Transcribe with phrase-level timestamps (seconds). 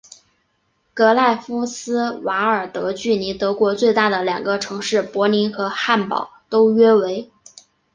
[0.95, 7.31] 格赖夫斯瓦尔德距离德国最大的两个城市柏林和汉堡都约为。